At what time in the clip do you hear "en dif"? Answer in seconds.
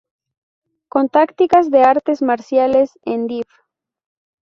3.03-3.45